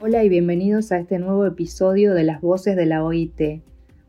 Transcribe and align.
Hola 0.00 0.22
y 0.22 0.28
bienvenidos 0.28 0.92
a 0.92 0.98
este 1.00 1.18
nuevo 1.18 1.44
episodio 1.44 2.14
de 2.14 2.22
Las 2.22 2.40
Voces 2.40 2.76
de 2.76 2.86
la 2.86 3.02
OIT, 3.02 3.64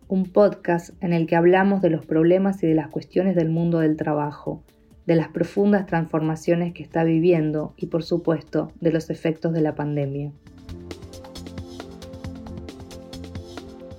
un 0.08 0.26
podcast 0.26 0.92
en 1.02 1.14
el 1.14 1.26
que 1.26 1.36
hablamos 1.36 1.82
de 1.82 1.90
los 1.90 2.06
problemas 2.06 2.62
y 2.62 2.68
de 2.68 2.76
las 2.76 2.90
cuestiones 2.90 3.36
del 3.36 3.50
mundo 3.50 3.80
del 3.80 3.98
trabajo, 3.98 4.62
de 5.08 5.16
las 5.16 5.30
profundas 5.30 5.88
transformaciones 5.88 6.76
que 6.76 6.84
está 6.84 7.04
viviendo 7.04 7.74
y 7.76 7.88
por 7.88 8.04
supuesto 8.04 8.72
de 8.80 8.92
los 8.92 9.10
efectos 9.10 9.52
de 9.52 9.62
la 9.62 9.74
pandemia. 9.74 10.32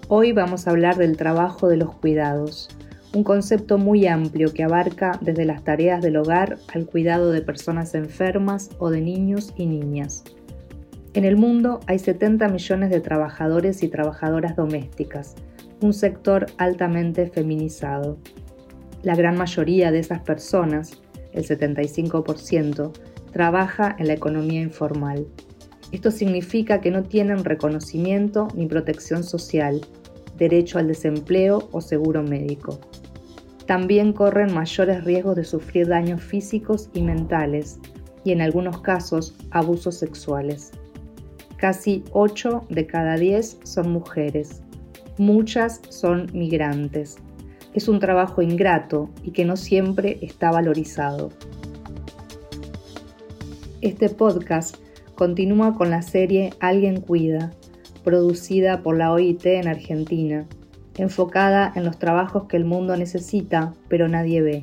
Hoy 0.07 0.30
vamos 0.30 0.68
a 0.68 0.70
hablar 0.70 0.96
del 0.96 1.16
trabajo 1.16 1.66
de 1.66 1.77
los 1.77 1.93
cuidados, 1.96 2.68
un 3.12 3.25
concepto 3.25 3.79
muy 3.79 4.07
amplio 4.07 4.54
que 4.54 4.62
abarca 4.62 5.18
desde 5.20 5.45
las 5.45 5.64
tareas 5.64 6.00
del 6.00 6.18
hogar 6.18 6.59
al 6.72 6.86
cuidado 6.86 7.32
de 7.32 7.43
personas 7.43 7.96
enfermas 7.96 8.70
o 8.79 8.91
de 8.91 9.00
niños 9.00 9.52
y 9.57 9.66
niñas. 9.66 10.22
En 11.12 11.24
el 11.24 11.37
mundo 11.37 11.80
hay 11.88 11.98
70 11.98 12.48
millones 12.48 12.91
de 12.91 13.00
trabajadores 13.00 13.82
y 13.82 13.88
trabajadoras 13.88 14.55
domésticas, 14.55 15.34
un 15.83 15.92
sector 15.92 16.46
altamente 16.56 17.27
feminizado. 17.27 18.16
La 19.02 19.16
gran 19.16 19.36
mayoría 19.36 19.91
de 19.91 19.98
esas 19.98 20.20
personas, 20.20 21.00
el 21.33 21.45
75%, 21.45 22.92
trabaja 23.33 23.96
en 23.98 24.06
la 24.06 24.12
economía 24.12 24.60
informal. 24.60 25.27
Esto 25.91 26.12
significa 26.12 26.80
que 26.80 26.92
no 26.92 27.02
tienen 27.02 27.45
reconocimiento 27.45 28.47
ni 28.55 28.66
protección 28.66 29.24
social, 29.24 29.80
derecho 30.38 30.78
al 30.78 30.86
desempleo 30.86 31.69
o 31.72 31.80
seguro 31.80 32.22
médico. 32.22 32.78
También 33.66 34.12
corren 34.12 34.55
mayores 34.55 35.02
riesgos 35.02 35.34
de 35.34 35.45
sufrir 35.45 35.88
daños 35.88 36.22
físicos 36.22 36.88
y 36.95 37.02
mentales 37.02 37.80
y 38.22 38.30
en 38.30 38.42
algunos 38.42 38.80
casos 38.80 39.34
abusos 39.50 39.97
sexuales. 39.97 40.70
Casi 41.60 42.02
8 42.12 42.69
de 42.70 42.86
cada 42.86 43.16
10 43.16 43.58
son 43.64 43.92
mujeres. 43.92 44.62
Muchas 45.19 45.83
son 45.91 46.30
migrantes. 46.33 47.19
Es 47.75 47.86
un 47.86 48.00
trabajo 48.00 48.41
ingrato 48.41 49.11
y 49.22 49.33
que 49.33 49.44
no 49.44 49.58
siempre 49.58 50.16
está 50.22 50.50
valorizado. 50.50 51.28
Este 53.83 54.08
podcast 54.08 54.77
continúa 55.14 55.75
con 55.75 55.91
la 55.91 56.00
serie 56.00 56.55
Alguien 56.61 57.03
Cuida, 57.03 57.50
producida 58.05 58.83
por 58.83 58.97
la 58.97 59.12
OIT 59.12 59.44
en 59.44 59.69
Argentina, 59.69 60.47
enfocada 60.97 61.75
en 61.77 61.84
los 61.84 61.98
trabajos 61.98 62.44
que 62.44 62.56
el 62.56 62.64
mundo 62.64 62.97
necesita 62.97 63.75
pero 63.88 64.08
nadie 64.08 64.41
ve. 64.41 64.62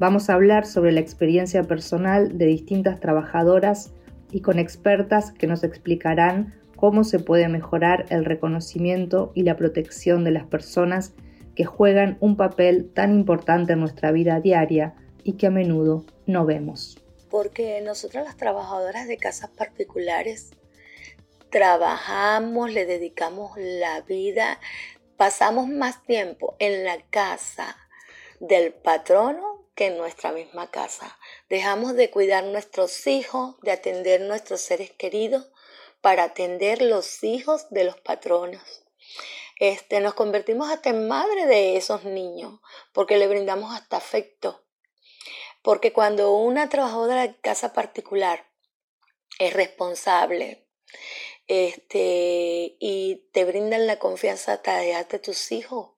Vamos 0.00 0.28
a 0.28 0.34
hablar 0.34 0.66
sobre 0.66 0.90
la 0.90 0.98
experiencia 0.98 1.62
personal 1.62 2.36
de 2.36 2.46
distintas 2.46 2.98
trabajadoras 2.98 3.92
y 4.30 4.40
con 4.40 4.58
expertas 4.58 5.32
que 5.32 5.46
nos 5.46 5.64
explicarán 5.64 6.54
cómo 6.76 7.04
se 7.04 7.18
puede 7.18 7.48
mejorar 7.48 8.06
el 8.10 8.24
reconocimiento 8.24 9.32
y 9.34 9.42
la 9.42 9.56
protección 9.56 10.24
de 10.24 10.30
las 10.30 10.44
personas 10.44 11.14
que 11.54 11.64
juegan 11.64 12.18
un 12.20 12.36
papel 12.36 12.90
tan 12.92 13.14
importante 13.14 13.72
en 13.72 13.80
nuestra 13.80 14.12
vida 14.12 14.40
diaria 14.40 14.94
y 15.24 15.32
que 15.32 15.46
a 15.46 15.50
menudo 15.50 16.04
no 16.26 16.44
vemos. 16.44 17.02
Porque 17.30 17.80
nosotras 17.80 18.24
las 18.24 18.36
trabajadoras 18.36 19.08
de 19.08 19.16
casas 19.16 19.50
particulares 19.50 20.50
trabajamos, 21.50 22.72
le 22.72 22.84
dedicamos 22.84 23.52
la 23.56 24.02
vida, 24.02 24.60
pasamos 25.16 25.68
más 25.68 26.02
tiempo 26.04 26.54
en 26.58 26.84
la 26.84 26.98
casa 27.10 27.76
del 28.38 28.72
patrono 28.74 29.55
que 29.76 29.86
en 29.86 29.98
nuestra 29.98 30.32
misma 30.32 30.70
casa. 30.72 31.16
Dejamos 31.48 31.94
de 31.94 32.10
cuidar 32.10 32.42
nuestros 32.42 33.06
hijos, 33.06 33.54
de 33.60 33.70
atender 33.70 34.22
nuestros 34.22 34.62
seres 34.62 34.90
queridos 34.90 35.46
para 36.00 36.24
atender 36.24 36.82
los 36.82 37.22
hijos 37.22 37.68
de 37.70 37.84
los 37.84 38.00
patronos. 38.00 38.62
Este, 39.58 40.00
nos 40.00 40.14
convertimos 40.14 40.70
hasta 40.70 40.90
en 40.90 41.06
madre 41.06 41.46
de 41.46 41.76
esos 41.76 42.04
niños 42.04 42.60
porque 42.92 43.18
le 43.18 43.28
brindamos 43.28 43.74
hasta 43.74 43.98
afecto. 43.98 44.64
Porque 45.62 45.92
cuando 45.92 46.34
una 46.34 46.68
trabajadora 46.68 47.22
de 47.22 47.36
casa 47.40 47.72
particular 47.72 48.50
es 49.38 49.52
responsable 49.52 50.66
este, 51.48 52.76
y 52.80 53.28
te 53.32 53.44
brindan 53.44 53.86
la 53.86 53.98
confianza 53.98 54.54
hasta 54.54 54.78
de 54.78 54.92
darte 54.92 55.18
tus 55.18 55.52
hijos, 55.52 55.90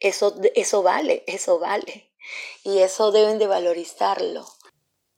eso, 0.00 0.36
eso 0.54 0.82
vale, 0.82 1.24
eso 1.26 1.58
vale. 1.58 2.07
Y 2.64 2.78
eso 2.78 3.12
deben 3.12 3.38
de 3.38 3.46
valorizarlo. 3.46 4.46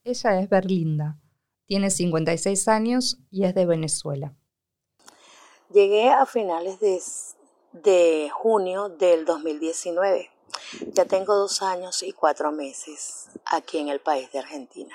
Ella 0.05 0.41
es 0.41 0.49
Berlinda, 0.49 1.19
tiene 1.67 1.91
56 1.91 2.69
años 2.69 3.19
y 3.31 3.45
es 3.45 3.55
de 3.55 3.67
Venezuela. 3.67 4.35
Llegué 5.73 6.11
a 6.11 6.27
finales 6.27 6.81
de, 6.81 7.01
de 7.73 8.31
junio 8.33 8.89
del 8.89 9.25
2019. 9.25 10.31
Ya 10.93 11.05
tengo 11.05 11.37
dos 11.37 11.63
años 11.63 12.03
y 12.03 12.13
cuatro 12.13 12.51
meses 12.51 13.29
aquí 13.45 13.79
en 13.79 13.89
el 13.89 14.01
país 14.01 14.33
de 14.33 14.41
Argentina. 14.41 14.95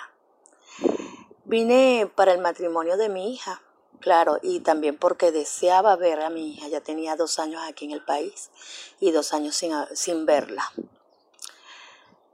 Vine 1.46 2.12
para 2.14 2.34
el 2.34 2.42
matrimonio 2.42 2.98
de 2.98 3.08
mi 3.08 3.34
hija, 3.34 3.62
claro, 4.00 4.40
y 4.42 4.60
también 4.62 4.98
porque 4.98 5.32
deseaba 5.32 5.96
ver 5.96 6.20
a 6.22 6.30
mi 6.30 6.54
hija. 6.54 6.68
Ya 6.68 6.82
tenía 6.82 7.16
dos 7.16 7.40
años 7.40 7.62
aquí 7.64 7.86
en 7.86 7.92
el 7.92 8.04
país 8.04 8.50
y 9.00 9.12
dos 9.12 9.34
años 9.34 9.56
sin, 9.56 9.72
sin 9.94 10.26
verla. 10.26 10.74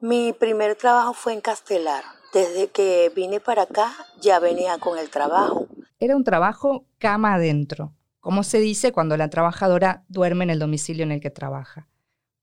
Mi 0.03 0.33
primer 0.33 0.75
trabajo 0.75 1.13
fue 1.13 1.33
en 1.33 1.41
Castelar. 1.41 2.03
Desde 2.33 2.69
que 2.69 3.11
vine 3.15 3.39
para 3.39 3.63
acá 3.63 3.93
ya 4.19 4.39
venía 4.39 4.79
con 4.79 4.97
el 4.97 5.11
trabajo. 5.11 5.67
Era 5.99 6.15
un 6.15 6.23
trabajo 6.23 6.87
cama 6.97 7.35
adentro, 7.35 7.93
como 8.19 8.41
se 8.41 8.59
dice 8.59 8.93
cuando 8.93 9.15
la 9.15 9.29
trabajadora 9.29 10.03
duerme 10.07 10.45
en 10.45 10.49
el 10.49 10.57
domicilio 10.57 11.03
en 11.03 11.11
el 11.11 11.21
que 11.21 11.29
trabaja. 11.29 11.87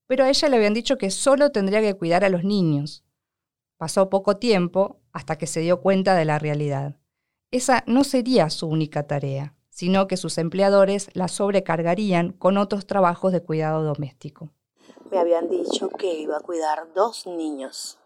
Pero 0.07 0.23
a 0.23 0.29
ella 0.29 0.49
le 0.49 0.57
habían 0.57 0.73
dicho 0.73 0.99
que 0.99 1.11
solo 1.11 1.51
tendría 1.51 1.81
que 1.81 1.95
cuidar 1.95 2.25
a 2.25 2.29
los 2.29 2.45
niños. 2.45 3.05
Pasó 3.77 4.09
poco 4.09 4.37
tiempo 4.37 5.01
hasta 5.11 5.37
que 5.37 5.49
se 5.49 5.59
dio 5.59 5.81
cuenta 5.81 6.15
de 6.15 6.27
la 6.27 6.39
realidad. 6.39 6.95
Esa 7.51 7.83
no 7.89 8.05
sería 8.05 8.51
su 8.51 8.69
única 8.69 9.09
tarea, 9.09 9.57
sino 9.69 10.07
que 10.07 10.17
sus 10.17 10.39
empleadores 10.39 11.11
la 11.13 11.27
sobrecargarían 11.27 12.31
con 12.31 12.57
otros 12.57 12.87
trabajos 12.87 13.33
de 13.33 13.43
cuidado 13.43 13.83
doméstico 13.83 14.53
me 15.11 15.19
habían 15.19 15.49
dicho 15.49 15.89
que 15.89 16.15
iba 16.15 16.37
a 16.37 16.41
cuidar 16.41 16.93
dos 16.95 17.27
niños. 17.27 17.99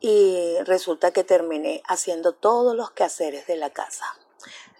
Y 0.00 0.56
resulta 0.64 1.12
que 1.12 1.24
terminé 1.24 1.82
haciendo 1.86 2.32
todos 2.32 2.74
los 2.74 2.90
quehaceres 2.90 3.46
de 3.46 3.56
la 3.56 3.70
casa. 3.70 4.04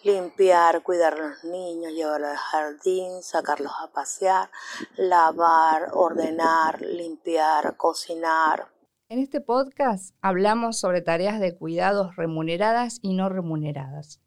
Limpiar, 0.03 0.83
cuidar 0.83 1.15
a 1.15 1.29
los 1.29 1.45
niños, 1.45 1.93
llevarlos 1.93 2.31
al 2.31 2.37
jardín, 2.37 3.23
sacarlos 3.23 3.73
a 3.81 3.89
pasear, 3.93 4.51
lavar, 4.97 5.91
ordenar, 5.93 6.81
limpiar, 6.81 7.77
cocinar. 7.77 8.69
En 9.11 9.19
este 9.19 9.41
podcast 9.43 10.15
hablamos 10.23 10.79
sobre 10.79 11.03
tareas 11.03 11.39
de 11.39 11.55
cuidados 11.55 12.17
remuneradas 12.17 12.99
y 13.03 13.12
no 13.12 13.29
remuneradas. 13.29 14.21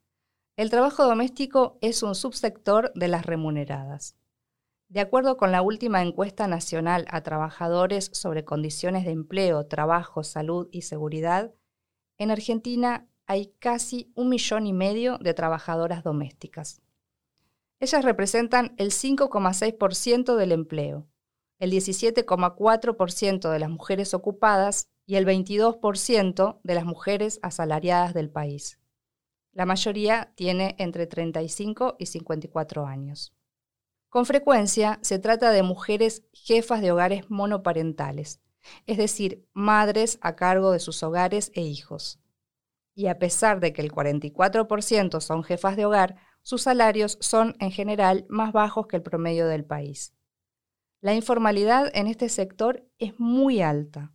El 0.55 0.69
trabajo 0.69 1.05
doméstico 1.05 1.79
es 1.81 2.03
un 2.03 2.13
subsector 2.13 2.91
de 2.93 3.07
las 3.07 3.25
remuneradas. 3.25 4.15
De 4.93 4.99
acuerdo 4.99 5.37
con 5.37 5.51
la 5.51 5.63
última 5.63 6.03
encuesta 6.03 6.45
nacional 6.45 7.07
a 7.09 7.21
trabajadores 7.23 8.11
sobre 8.13 8.45
condiciones 8.45 9.05
de 9.05 9.11
empleo, 9.11 9.65
trabajo, 9.65 10.23
salud 10.23 10.69
y 10.71 10.83
seguridad, 10.83 11.51
en 12.19 12.29
Argentina 12.29 13.07
hay 13.25 13.55
casi 13.57 14.11
un 14.13 14.29
millón 14.29 14.67
y 14.67 14.73
medio 14.73 15.17
de 15.17 15.33
trabajadoras 15.33 16.03
domésticas. 16.03 16.83
Ellas 17.79 18.05
representan 18.05 18.75
el 18.77 18.91
5,6% 18.91 20.35
del 20.35 20.51
empleo, 20.51 21.07
el 21.57 21.71
17,4% 21.71 23.49
de 23.49 23.59
las 23.59 23.69
mujeres 23.71 24.13
ocupadas 24.13 24.89
y 25.07 25.15
el 25.15 25.25
22% 25.25 26.59
de 26.61 26.75
las 26.75 26.85
mujeres 26.85 27.39
asalariadas 27.41 28.13
del 28.13 28.29
país. 28.29 28.77
La 29.53 29.65
mayoría 29.65 30.33
tiene 30.35 30.75
entre 30.77 31.07
35 31.07 31.95
y 31.97 32.05
54 32.05 32.85
años. 32.85 33.33
Con 34.13 34.27
frecuencia 34.27 34.99
se 35.01 35.17
trata 35.17 35.49
de 35.49 35.63
mujeres 35.63 36.21
jefas 36.33 36.81
de 36.81 36.91
hogares 36.91 37.31
monoparentales, 37.31 38.43
es 38.85 38.99
decir, 38.99 39.49
madres 39.53 40.19
a 40.21 40.35
cargo 40.35 40.69
de 40.69 40.77
sus 40.77 41.01
hogares 41.01 41.51
e 41.55 41.61
hijos. 41.61 42.19
Y 42.93 43.07
a 43.07 43.17
pesar 43.17 43.59
de 43.59 43.73
que 43.73 43.81
el 43.81 43.91
44% 43.91 45.19
son 45.19 45.43
jefas 45.43 45.75
de 45.75 45.85
hogar, 45.87 46.17
sus 46.43 46.61
salarios 46.61 47.17
son 47.21 47.55
en 47.59 47.71
general 47.71 48.27
más 48.29 48.53
bajos 48.53 48.85
que 48.85 48.97
el 48.97 49.01
promedio 49.01 49.47
del 49.47 49.65
país. 49.65 50.13
La 51.01 51.15
informalidad 51.15 51.89
en 51.95 52.05
este 52.05 52.29
sector 52.29 52.87
es 52.99 53.19
muy 53.19 53.63
alta. 53.63 54.13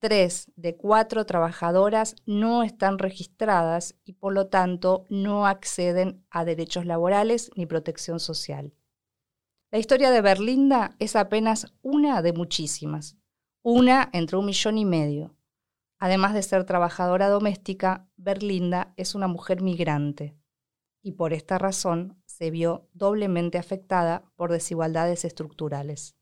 Tres 0.00 0.52
de 0.54 0.76
cuatro 0.76 1.24
trabajadoras 1.24 2.14
no 2.26 2.62
están 2.62 2.98
registradas 2.98 3.94
y 4.04 4.12
por 4.12 4.34
lo 4.34 4.48
tanto 4.48 5.06
no 5.08 5.46
acceden 5.46 6.26
a 6.28 6.44
derechos 6.44 6.84
laborales 6.84 7.50
ni 7.56 7.64
protección 7.64 8.20
social. 8.20 8.74
La 9.74 9.80
historia 9.80 10.12
de 10.12 10.20
Berlinda 10.20 10.94
es 11.00 11.16
apenas 11.16 11.74
una 11.82 12.22
de 12.22 12.32
muchísimas, 12.32 13.18
una 13.60 14.08
entre 14.12 14.36
un 14.36 14.46
millón 14.46 14.78
y 14.78 14.84
medio. 14.84 15.34
Además 15.98 16.32
de 16.32 16.44
ser 16.44 16.62
trabajadora 16.62 17.28
doméstica, 17.28 18.06
Berlinda 18.14 18.94
es 18.96 19.16
una 19.16 19.26
mujer 19.26 19.62
migrante. 19.62 20.36
y 21.02 21.14
por 21.14 21.32
esta 21.32 21.58
razón 21.58 22.22
se 22.24 22.52
vio 22.52 22.88
doblemente 22.92 23.58
afectada 23.58 24.22
por 24.36 24.52
desigualdades 24.52 25.24
estructurales. 25.24 26.16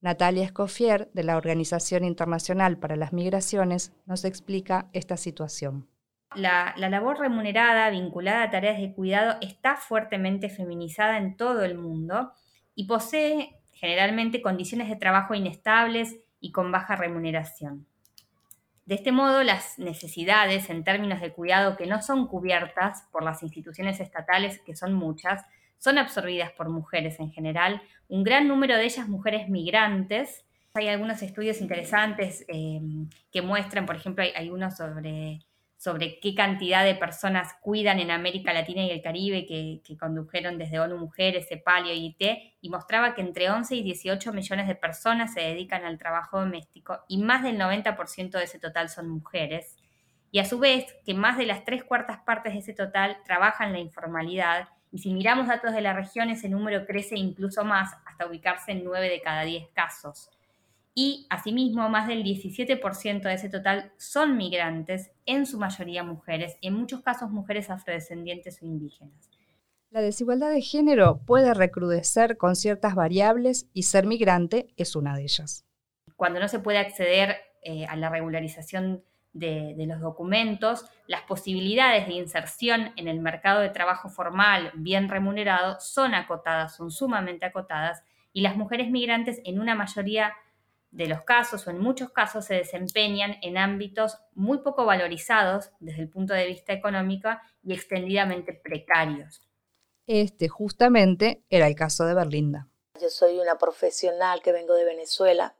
Natalia 0.00 0.44
Escoffier, 0.44 1.10
de 1.12 1.22
la 1.22 1.36
Organización 1.36 2.02
Internacional 2.02 2.78
para 2.78 2.96
las 2.96 3.12
Migraciones, 3.12 3.92
nos 4.06 4.24
explica 4.24 4.88
esta 4.94 5.18
situación. 5.18 5.86
La, 6.34 6.74
labor 6.78 7.18
remunerada 7.18 7.90
vinculada 7.90 8.44
a 8.44 8.50
tareas 8.50 8.78
de 8.78 8.94
cuidado 8.94 9.36
está 9.42 9.76
fuertemente 9.76 10.48
feminizada 10.48 11.18
en 11.18 11.36
todo 11.36 11.62
el 11.62 11.76
mundo 11.76 12.32
y 12.76 12.86
posee 12.86 13.56
generalmente 13.72 14.40
condiciones 14.40 14.88
de 14.88 14.94
trabajo 14.94 15.34
inestables 15.34 16.16
y 16.40 16.52
con 16.52 16.70
baja 16.70 16.94
remuneración. 16.94 17.86
De 18.84 18.94
este 18.94 19.10
modo, 19.10 19.42
las 19.42 19.80
necesidades 19.80 20.70
en 20.70 20.84
términos 20.84 21.20
de 21.20 21.32
cuidado 21.32 21.76
que 21.76 21.86
no 21.86 22.00
son 22.00 22.28
cubiertas 22.28 23.02
por 23.10 23.24
las 23.24 23.42
instituciones 23.42 23.98
estatales, 23.98 24.60
que 24.64 24.76
son 24.76 24.94
muchas, 24.94 25.44
son 25.78 25.98
absorbidas 25.98 26.52
por 26.52 26.68
mujeres 26.68 27.18
en 27.18 27.32
general, 27.32 27.82
un 28.08 28.22
gran 28.22 28.46
número 28.46 28.76
de 28.76 28.84
ellas 28.84 29.08
mujeres 29.08 29.48
migrantes. 29.48 30.44
Hay 30.74 30.86
algunos 30.86 31.20
estudios 31.22 31.60
interesantes 31.60 32.44
eh, 32.46 32.80
que 33.32 33.42
muestran, 33.42 33.86
por 33.86 33.96
ejemplo, 33.96 34.22
hay, 34.22 34.50
uno 34.50 34.70
sobre 34.70 35.40
sobre 35.76 36.18
qué 36.20 36.34
cantidad 36.34 36.84
de 36.84 36.94
personas 36.94 37.54
cuidan 37.60 38.00
en 38.00 38.10
América 38.10 38.52
Latina 38.52 38.82
y 38.84 38.90
el 38.90 39.02
Caribe 39.02 39.46
que, 39.46 39.96
condujeron 39.98 40.58
desde 40.58 40.80
ONU 40.80 40.96
Mujeres, 40.96 41.48
CEPAL 41.48 41.86
y 41.86 41.90
OIT, 41.90 42.22
y 42.60 42.70
mostraba 42.70 43.14
que 43.14 43.20
entre 43.20 43.50
11 43.50 43.76
y 43.76 43.82
18 43.82 44.32
millones 44.32 44.68
de 44.68 44.74
personas 44.74 45.34
se 45.34 45.40
dedican 45.40 45.84
al 45.84 45.98
trabajo 45.98 46.40
doméstico 46.40 47.00
y 47.08 47.18
más 47.22 47.42
del 47.42 47.58
90% 47.58 48.30
de 48.30 48.44
ese 48.44 48.58
total 48.58 48.88
son 48.88 49.08
mujeres. 49.08 49.76
Y 50.30 50.38
a 50.38 50.44
su 50.44 50.58
vez, 50.58 50.96
que 51.04 51.14
más 51.14 51.38
de 51.38 51.46
las 51.46 51.64
tres 51.64 51.84
cuartas 51.84 52.18
partes 52.18 52.54
de 52.54 52.60
ese 52.60 52.74
total 52.74 53.18
trabajan 53.24 53.72
la 53.72 53.78
informalidad, 53.78 54.68
y 54.90 54.98
si 54.98 55.12
miramos 55.12 55.48
datos 55.48 55.72
de 55.72 55.82
la 55.82 55.92
región, 55.92 56.30
ese 56.30 56.48
número 56.48 56.86
crece 56.86 57.16
incluso 57.16 57.64
más 57.64 57.92
hasta 58.06 58.26
ubicarse 58.26 58.72
en 58.72 58.84
9 58.84 59.08
de 59.08 59.20
cada 59.20 59.42
10 59.42 59.68
casos 59.74 60.30
y 60.98 61.26
asimismo 61.28 61.90
más 61.90 62.08
del 62.08 62.24
17% 62.24 63.20
de 63.20 63.34
ese 63.34 63.50
total 63.50 63.92
son 63.98 64.38
migrantes, 64.38 65.12
en 65.26 65.44
su 65.44 65.58
mayoría 65.58 66.02
mujeres, 66.02 66.56
en 66.62 66.72
muchos 66.72 67.02
casos 67.02 67.30
mujeres 67.30 67.68
afrodescendientes 67.68 68.62
o 68.62 68.64
indígenas. 68.64 69.30
La 69.90 70.00
desigualdad 70.00 70.50
de 70.50 70.62
género 70.62 71.20
puede 71.26 71.52
recrudecer 71.52 72.38
con 72.38 72.56
ciertas 72.56 72.94
variables 72.94 73.68
y 73.74 73.82
ser 73.82 74.06
migrante 74.06 74.68
es 74.78 74.96
una 74.96 75.14
de 75.14 75.24
ellas. 75.24 75.66
Cuando 76.16 76.40
no 76.40 76.48
se 76.48 76.60
puede 76.60 76.78
acceder 76.78 77.36
eh, 77.62 77.84
a 77.84 77.94
la 77.96 78.08
regularización 78.08 79.04
de, 79.34 79.74
de, 79.76 79.86
los 79.86 80.00
documentos, 80.00 80.86
las 81.08 81.20
posibilidades 81.22 82.06
de 82.06 82.14
inserción 82.14 82.92
en 82.96 83.06
el 83.06 83.20
mercado 83.20 83.60
de 83.60 83.68
trabajo 83.68 84.08
formal 84.08 84.72
bien 84.74 85.10
remunerado 85.10 85.76
son 85.78 86.14
acotadas, 86.14 86.74
son 86.74 86.90
sumamente 86.90 87.44
acotadas, 87.44 88.02
y 88.32 88.40
las 88.40 88.56
mujeres 88.56 88.90
migrantes 88.90 89.42
en 89.44 89.60
una 89.60 89.74
mayoría 89.74 90.32
de 90.96 91.06
los 91.06 91.22
casos 91.22 91.66
o 91.66 91.70
en 91.70 91.78
muchos 91.78 92.10
casos 92.10 92.46
se 92.46 92.54
desempeñan 92.54 93.36
en 93.42 93.58
ámbitos 93.58 94.16
muy 94.34 94.58
poco 94.58 94.86
valorizados 94.86 95.70
desde 95.78 96.00
el 96.00 96.08
punto 96.08 96.32
de 96.32 96.46
vista 96.46 96.72
económico 96.72 97.28
y 97.62 97.74
extendidamente 97.74 98.54
precarios. 98.54 99.46
Este 100.06 100.48
justamente 100.48 101.44
era 101.50 101.66
el 101.66 101.74
caso 101.74 102.06
de 102.06 102.14
Berlinda. 102.14 102.68
Yo 102.98 103.10
soy 103.10 103.38
una 103.38 103.58
profesional 103.58 104.40
que 104.40 104.52
vengo 104.52 104.72
de 104.72 104.84
Venezuela. 104.84 105.54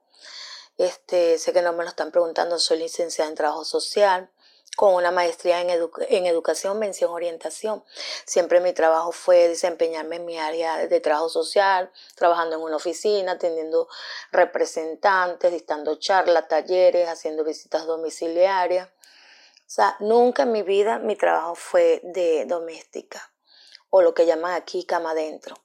Este, 0.79 1.37
sé 1.37 1.53
que 1.53 1.61
no 1.61 1.75
me 1.75 1.85
lo 1.85 1.91
están 1.91 2.13
preguntando, 2.13 2.59
soy 2.59 2.79
licenciada 2.79 3.29
en 3.29 3.37
trabajo 3.37 3.65
social 3.65 4.31
con 4.77 4.95
una 4.95 5.11
maestría 5.11 5.61
en, 5.61 5.71
en, 5.71 6.27
educación, 6.27 6.79
mención, 6.79 7.11
orientación. 7.11 7.83
Siempre 8.27 8.61
mi 8.61 8.73
trabajo 8.73 9.13
fue 9.13 9.49
desempeñarme 9.49 10.17
en 10.17 10.25
mi 10.27 10.39
área 10.39 10.87
de 10.87 11.01
trabajo 11.01 11.29
social, 11.29 11.91
trabajando 12.15 12.57
en 12.57 12.63
una 12.63 12.77
oficina, 12.77 13.33
atendiendo 13.33 13.89
representantes, 14.33 15.51
dictando 15.51 15.97
charlas, 15.97 16.49
talleres, 16.49 17.09
haciendo 17.09 17.43
visitas 17.45 17.87
domiciliarias. 17.87 18.89
O 18.89 19.69
sea, 19.69 19.97
nunca 20.01 20.43
en 20.45 20.53
mi 20.53 20.63
vida 20.63 20.99
mi 20.99 21.17
trabajo 21.17 21.55
fue 21.55 22.01
de 22.05 22.45
doméstica 22.45 23.33
o 23.91 24.03
lo 24.03 24.15
que 24.15 24.27
llaman 24.27 24.53
aquí 24.53 24.85
cama 24.85 25.13
adentro. 25.13 25.57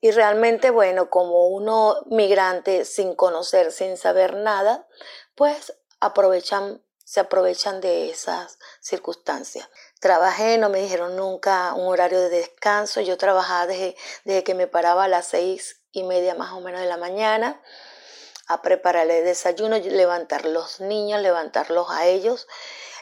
Y 0.00 0.10
realmente, 0.10 0.68
bueno, 0.68 1.08
como 1.08 1.46
uno 1.48 1.96
migrante 2.10 2.84
sin 2.84 3.14
conocer, 3.14 3.72
sin 3.72 3.96
saber 3.96 4.36
nada, 4.36 4.86
pues 5.34 5.74
aprovechan 5.98 6.82
se 7.04 7.20
aprovechan 7.20 7.80
de 7.80 8.10
esas 8.10 8.58
circunstancias. 8.80 9.68
Trabajé, 10.00 10.58
no 10.58 10.68
me 10.68 10.80
dijeron 10.80 11.16
nunca 11.16 11.74
un 11.74 11.86
horario 11.86 12.20
de 12.20 12.30
descanso. 12.30 13.00
Yo 13.00 13.16
trabajaba 13.16 13.66
desde, 13.66 13.96
desde 14.24 14.44
que 14.44 14.54
me 14.54 14.66
paraba 14.66 15.04
a 15.04 15.08
las 15.08 15.26
seis 15.26 15.82
y 15.92 16.02
media 16.02 16.34
más 16.34 16.52
o 16.52 16.60
menos 16.60 16.80
de 16.80 16.86
la 16.86 16.96
mañana 16.96 17.62
a 18.46 18.62
preparar 18.62 19.10
el 19.10 19.24
desayuno, 19.24 19.78
levantar 19.78 20.44
los 20.44 20.80
niños, 20.80 21.22
levantarlos 21.22 21.88
a 21.90 22.06
ellos. 22.06 22.46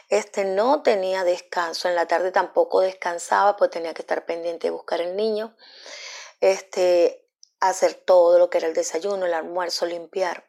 Este 0.09 0.45
no 0.45 0.83
tenía 0.83 1.23
descanso, 1.23 1.89
en 1.89 1.95
la 1.95 2.07
tarde 2.07 2.31
tampoco 2.31 2.81
descansaba, 2.81 3.57
pues 3.57 3.71
tenía 3.71 3.93
que 3.93 4.03
estar 4.03 4.25
pendiente 4.25 4.67
de 4.67 4.71
buscar 4.71 5.01
el 5.01 5.15
niño. 5.15 5.55
Este, 6.39 7.23
hacer 7.59 7.93
todo 7.93 8.39
lo 8.39 8.49
que 8.49 8.57
era 8.57 8.67
el 8.67 8.73
desayuno, 8.73 9.25
el 9.25 9.33
almuerzo, 9.33 9.85
limpiar, 9.85 10.45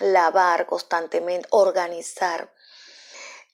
lavar 0.00 0.66
constantemente, 0.66 1.46
organizar. 1.50 2.52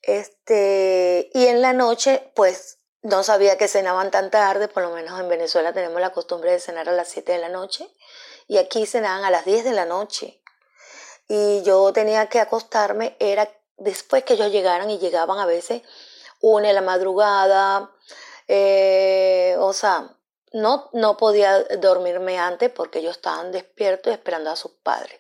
Este, 0.02 1.31
y 1.32 1.46
en 1.46 1.62
la 1.62 1.72
noche, 1.72 2.32
pues 2.34 2.78
no 3.02 3.22
sabía 3.22 3.56
que 3.56 3.69
cenaban 3.69 4.10
tan 4.10 4.31
tarde, 4.31 4.69
por 4.69 4.82
lo 4.82 4.90
menos 4.90 5.19
en 5.19 5.28
Venezuela 5.28 5.72
tenemos 5.72 6.00
la 6.00 6.12
costumbre 6.12 6.52
de 6.52 6.60
cenar 6.60 6.88
a 6.88 6.93
las 6.93 7.08
7 7.08 7.32
de 7.32 7.38
la 7.38 7.49
noche 7.49 7.88
y 8.46 8.58
aquí 8.58 8.87
cenaban 8.87 9.25
a 9.25 9.31
las 9.31 9.44
10 9.44 9.64
de 9.64 9.72
la 9.72 9.87
noche. 9.87 10.40
Y 11.28 11.62
yo 11.62 11.93
tenía 11.93 12.28
que 12.28 12.40
acostarme, 12.40 13.16
era 13.19 13.49
después 13.76 14.25
que 14.25 14.34
ellos 14.34 14.52
llegaran 14.52 14.90
y 14.90 14.99
llegaban 14.99 15.38
a 15.38 15.46
veces 15.46 15.82
una 16.40 16.69
de 16.69 16.75
la 16.75 16.81
madrugada, 16.81 17.90
eh, 18.49 19.56
o 19.58 19.72
sea, 19.72 20.16
no, 20.52 20.90
no 20.93 21.16
podía 21.16 21.62
dormirme 21.78 22.38
antes 22.38 22.70
porque 22.70 22.99
ellos 22.99 23.16
estaban 23.16 23.52
despiertos 23.52 24.12
esperando 24.12 24.50
a 24.50 24.56
sus 24.56 24.72
padres. 24.72 25.19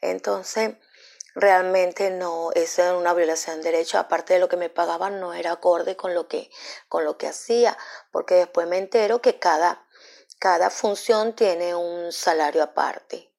Entonces, 0.00 0.74
realmente 1.34 2.10
no, 2.10 2.50
es 2.52 2.78
una 2.78 3.12
violación 3.12 3.60
de 3.60 3.72
derecho, 3.72 3.98
aparte 3.98 4.34
de 4.34 4.40
lo 4.40 4.48
que 4.48 4.56
me 4.56 4.70
pagaban 4.70 5.20
no 5.20 5.34
era 5.34 5.52
acorde 5.52 5.96
con 5.96 6.14
lo 6.14 6.28
que, 6.28 6.50
con 6.88 7.04
lo 7.04 7.18
que 7.18 7.26
hacía, 7.26 7.76
porque 8.12 8.34
después 8.34 8.66
me 8.68 8.78
entero 8.78 9.20
que 9.20 9.38
cada, 9.38 9.86
cada 10.38 10.70
función 10.70 11.34
tiene 11.34 11.74
un 11.74 12.12
salario 12.12 12.62
aparte, 12.62 13.32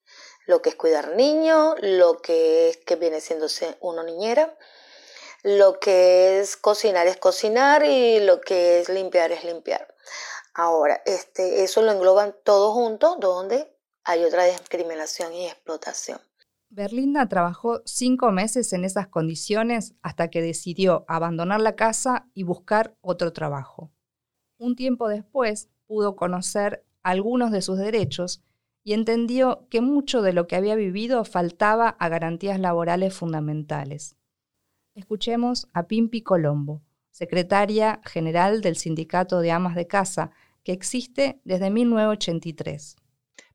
lo 0.46 0.62
que 0.62 0.70
es 0.70 0.76
cuidar 0.76 1.16
niños, 1.16 1.76
lo 1.82 2.22
que 2.22 2.70
es 2.70 2.78
que 2.78 2.96
viene 2.98 3.22
siendo 3.22 3.48
uno 3.80 4.04
niñera, 4.04 4.58
lo 5.44 5.80
que 5.80 6.40
es 6.40 6.58
cocinar 6.58 7.08
es 7.08 7.18
cocinar 7.18 7.84
y 7.84 8.20
lo 8.20 8.42
que 8.42 8.80
es 8.80 8.90
limpiar 8.90 9.32
es 9.32 9.44
limpiar. 9.44 9.94
Ahora, 10.54 11.02
este, 11.06 11.64
eso 11.64 11.82
lo 11.82 11.92
engloban 11.92 12.36
todo 12.44 12.74
junto, 12.74 13.18
donde 13.18 13.72
hay 14.04 14.24
otra 14.24 14.46
discriminación 14.46 15.34
y 15.34 15.48
explotación. 15.48 16.22
Berlinda 16.70 17.28
trabajó 17.28 17.82
cinco 17.86 18.32
meses 18.32 18.74
en 18.74 18.84
esas 18.86 19.08
condiciones 19.08 19.96
hasta 20.02 20.30
que 20.30 20.42
decidió 20.42 21.06
abandonar 21.08 21.62
la 21.62 21.76
casa 21.76 22.28
y 22.34 22.44
buscar 22.44 22.96
otro 23.02 23.34
trabajo. 23.34 23.92
Un 24.58 24.76
tiempo 24.76 25.08
después 25.08 25.70
pudo 25.86 26.16
conocer 26.16 26.86
algunos 27.04 27.52
de 27.52 27.62
sus 27.62 27.78
derechos 27.78 28.44
y 28.84 28.94
entendió 28.94 29.68
que 29.70 29.82
mucho 29.82 30.22
de 30.22 30.34
lo 30.34 30.48
que 30.48 30.56
había 30.56 30.76
vivido 30.76 31.26
faltaba 31.26 31.90
a 31.90 32.10
garantías 32.10 32.60
laborales 32.60 33.14
fundamentales. 33.14 34.16
Escuchemos 34.94 35.68
a 35.74 35.88
Pimpi 35.88 36.22
Colombo, 36.22 36.82
secretaria 37.12 38.02
general 38.06 38.62
del 38.62 38.78
Sindicato 38.78 39.40
de 39.40 39.52
Amas 39.52 39.76
de 39.76 39.88
Casa, 39.88 40.32
que 40.64 40.72
existe 40.72 41.42
desde 41.44 41.70
1983. 41.70 42.96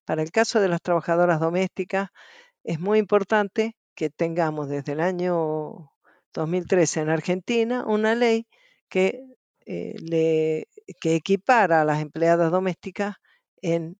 Para 0.04 0.22
el 0.22 0.30
caso 0.32 0.60
de 0.60 0.68
las 0.68 0.82
trabajadoras 0.82 1.40
domésticas, 1.40 2.10
es 2.64 2.80
muy 2.80 2.98
importante 2.98 3.76
que 3.94 4.10
tengamos 4.10 4.68
desde 4.68 4.92
el 4.92 5.00
año 5.00 5.90
2013 6.34 7.00
en 7.00 7.10
Argentina 7.10 7.84
una 7.86 8.14
ley 8.14 8.46
que, 8.88 9.24
eh, 9.66 9.94
le, 10.00 10.68
que 11.00 11.16
equipara 11.16 11.82
a 11.82 11.84
las 11.84 12.00
empleadas 12.00 12.50
domésticas 12.50 13.16
en 13.62 13.96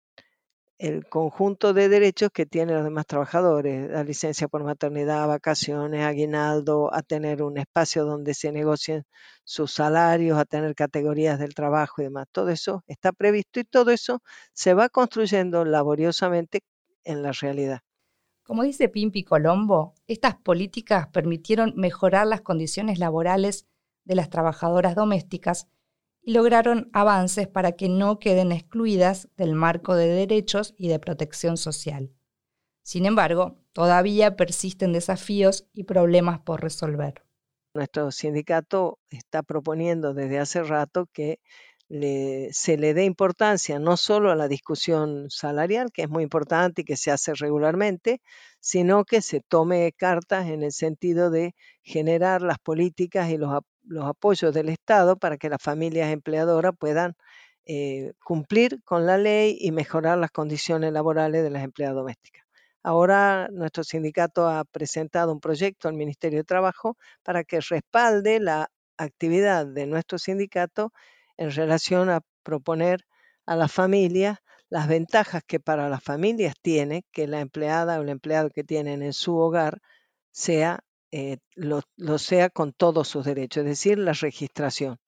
el 0.79 1.07
conjunto 1.07 1.75
de 1.75 1.90
derechos 1.90 2.31
que 2.33 2.47
tienen 2.47 2.76
los 2.76 2.85
demás 2.85 3.07
trabajadores, 3.07 3.90
la 3.90 4.02
licencia 4.02 4.49
por 4.49 4.64
maternidad, 4.64 5.29
vacaciones, 5.29 6.02
aguinaldo, 6.05 6.93
a 6.95 7.02
tener 7.02 7.43
un 7.43 7.59
espacio 7.59 8.07
donde 8.07 8.33
se 8.33 8.50
negocien 8.50 9.05
sus 9.45 9.75
salarios, 9.75 10.38
a 10.38 10.47
tener 10.47 10.75
categorías 10.75 11.38
del 11.38 11.55
trabajo 11.55 12.00
y 12.00 12.05
demás. 12.07 12.29
Todo 12.33 12.49
eso 12.49 12.83
está 12.87 13.12
previsto 13.12 13.61
y 13.61 13.64
todo 13.64 13.90
eso 13.90 14.23
se 14.55 14.73
va 14.73 14.88
construyendo 14.88 15.67
laboriosamente 15.67 16.62
en 17.05 17.23
la 17.23 17.33
realidad. 17.33 17.81
Como 18.50 18.64
dice 18.64 18.88
Pimpi 18.88 19.23
Colombo, 19.23 19.95
estas 20.09 20.35
políticas 20.35 21.07
permitieron 21.07 21.73
mejorar 21.76 22.26
las 22.26 22.40
condiciones 22.40 22.99
laborales 22.99 23.69
de 24.04 24.16
las 24.16 24.28
trabajadoras 24.28 24.97
domésticas 24.97 25.69
y 26.21 26.33
lograron 26.33 26.90
avances 26.92 27.47
para 27.47 27.76
que 27.76 27.88
no 27.88 28.19
queden 28.19 28.50
excluidas 28.50 29.28
del 29.37 29.54
marco 29.54 29.95
de 29.95 30.09
derechos 30.09 30.75
y 30.76 30.88
de 30.88 30.99
protección 30.99 31.57
social. 31.59 32.11
Sin 32.83 33.07
embargo, 33.07 33.62
todavía 33.73 34.35
persisten 34.35 34.92
desafíos 34.92 35.69
y 35.73 35.85
problemas 35.85 36.40
por 36.40 36.61
resolver. 36.61 37.23
Nuestro 37.73 38.11
sindicato 38.11 38.99
está 39.11 39.45
proponiendo 39.45 40.12
desde 40.12 40.40
hace 40.40 40.64
rato 40.64 41.07
que 41.12 41.38
se 41.90 42.76
le 42.78 42.94
dé 42.94 43.04
importancia 43.04 43.80
no 43.80 43.97
solo 43.97 44.30
a 44.30 44.37
la 44.37 44.47
discusión 44.47 45.28
salarial, 45.28 45.90
que 45.92 46.02
es 46.02 46.09
muy 46.09 46.23
importante 46.23 46.82
y 46.82 46.85
que 46.85 46.97
se 46.97 47.11
hace 47.11 47.35
regularmente, 47.35 48.20
sino 48.61 49.04
que 49.04 49.23
se 49.23 49.40
tome 49.40 49.92
cartas 49.97 50.47
en 50.49 50.62
el 50.62 50.73
sentido 50.73 51.30
de 51.30 51.54
generar 51.82 52.42
las 52.42 52.59
políticas 52.59 53.30
y 53.30 53.38
los, 53.38 53.52
apoyos 54.02 54.54
del 54.54 54.68
Estado 54.68 55.16
para 55.16 55.37
que 55.37 55.49
las 55.49 55.61
familias 55.61 56.12
empleadoras 56.12 56.73
puedan 56.78 57.14
eh, 57.66 58.12
cumplir 58.25 58.82
con 58.85 59.04
la 59.06 59.18
ley 59.18 59.59
y 59.61 59.73
mejorar 59.73 60.18
las 60.18 60.30
condiciones 60.30 60.92
laborales 60.92 61.42
de 61.42 61.50
las 61.50 61.64
empleadas 61.64 61.97
domésticas. 61.97 62.44
Ahora 62.85 63.49
nuestro 63.50 63.82
sindicato 63.85 64.49
ha 64.49 64.64
presentado 64.64 65.32
un 65.32 65.40
proyecto 65.40 65.88
al 65.88 65.94
Ministerio 65.94 66.38
de 66.40 66.44
Trabajo 66.44 66.97
para 67.25 67.42
que 67.44 67.61
respalde 67.61 68.38
la 68.40 68.70
actividad 68.97 69.66
de 69.66 69.87
nuestro 69.87 70.18
sindicato 70.18 70.92
en 71.40 71.50
relación 71.50 72.11
a 72.11 72.20
proponer 72.42 73.06
a 73.47 73.56
la 73.56 73.66
familia 73.66 74.42
las 74.68 74.87
ventajas 74.87 75.42
que 75.44 75.59
para 75.59 75.88
las 75.88 76.04
familias 76.04 76.54
tiene 76.61 77.02
que 77.12 77.26
la 77.26 77.40
empleada 77.40 77.99
o 77.99 78.02
el 78.02 78.11
empleado 78.11 78.50
que 78.50 78.62
tienen 78.62 79.02
en 79.02 79.14
su 79.14 79.37
hogar 79.37 79.80
sea 80.30 80.85
eh, 81.11 81.38
lo, 81.56 81.80
lo, 81.97 82.18
sea 82.18 82.50
con 82.50 82.73
todos 82.73 83.09
sus 83.09 83.25
derechos, 83.25 83.62
es 83.64 83.70
decir, 83.70 83.99
la 83.99 84.12
registración. 84.12 84.99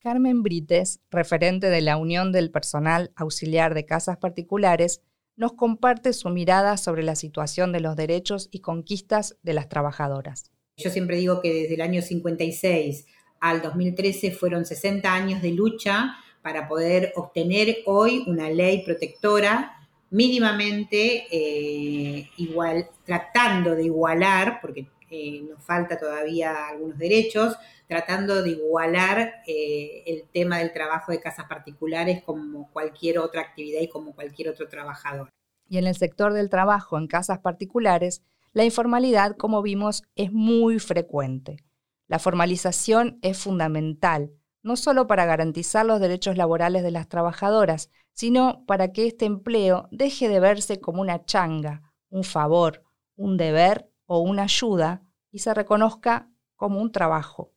Carmen 0.00 0.42
Brites, 0.42 1.00
referente 1.10 1.70
de 1.70 1.80
la 1.80 1.96
Unión 1.96 2.30
del 2.30 2.50
Personal 2.50 3.12
Auxiliar 3.16 3.72
de 3.72 3.86
Casas 3.86 4.18
Particulares, 4.18 5.00
nos 5.36 5.54
comparte 5.54 6.12
su 6.12 6.28
mirada 6.28 6.76
sobre 6.76 7.04
la 7.04 7.14
situación 7.14 7.72
de 7.72 7.80
los 7.80 7.96
derechos 7.96 8.48
y 8.50 8.60
conquistas 8.60 9.38
de 9.42 9.54
las 9.54 9.68
trabajadoras. 9.68 10.50
Yo 10.76 10.90
siempre 10.90 11.16
digo 11.16 11.40
que 11.40 11.54
desde 11.54 11.74
el 11.74 11.80
año 11.80 12.02
56 12.02 13.06
al 13.40 13.62
2013 13.62 14.30
fueron 14.32 14.64
60 14.64 15.12
años 15.12 15.42
de 15.42 15.52
lucha 15.52 16.16
para 16.42 16.68
poder 16.68 17.12
obtener 17.16 17.78
hoy 17.86 18.24
una 18.26 18.48
ley 18.50 18.84
protectora 18.84 19.76
mínimamente 20.10 21.26
eh, 21.30 22.30
igual, 22.36 22.88
tratando 23.04 23.74
de 23.74 23.84
igualar, 23.84 24.60
porque 24.60 24.86
eh, 25.10 25.42
nos 25.42 25.62
falta 25.62 25.98
todavía 25.98 26.68
algunos 26.68 26.98
derechos, 26.98 27.56
tratando 27.88 28.42
de 28.42 28.50
igualar 28.50 29.42
eh, 29.46 30.02
el 30.06 30.24
tema 30.32 30.58
del 30.58 30.72
trabajo 30.72 31.12
de 31.12 31.20
casas 31.20 31.46
particulares 31.48 32.22
como 32.24 32.70
cualquier 32.72 33.18
otra 33.18 33.42
actividad 33.42 33.80
y 33.80 33.88
como 33.88 34.14
cualquier 34.14 34.48
otro 34.48 34.68
trabajador. 34.68 35.28
Y 35.68 35.78
en 35.78 35.86
el 35.86 35.96
sector 35.96 36.32
del 36.32 36.48
trabajo 36.48 36.96
en 36.98 37.08
casas 37.08 37.40
particulares, 37.40 38.22
la 38.52 38.64
informalidad, 38.64 39.36
como 39.36 39.62
vimos, 39.62 40.02
es 40.14 40.32
muy 40.32 40.78
frecuente. 40.78 41.65
La 42.08 42.18
formalización 42.18 43.18
es 43.22 43.38
fundamental, 43.38 44.32
no 44.62 44.76
solo 44.76 45.06
para 45.06 45.26
garantizar 45.26 45.84
los 45.84 46.00
derechos 46.00 46.36
laborales 46.36 46.82
de 46.82 46.90
las 46.90 47.08
trabajadoras, 47.08 47.90
sino 48.12 48.64
para 48.66 48.92
que 48.92 49.06
este 49.06 49.24
empleo 49.24 49.88
deje 49.90 50.28
de 50.28 50.40
verse 50.40 50.80
como 50.80 51.00
una 51.00 51.24
changa, 51.24 51.92
un 52.08 52.24
favor, 52.24 52.84
un 53.16 53.36
deber 53.36 53.90
o 54.06 54.20
una 54.20 54.44
ayuda 54.44 55.02
y 55.30 55.40
se 55.40 55.52
reconozca 55.52 56.30
como 56.54 56.80
un 56.80 56.92
trabajo. 56.92 57.52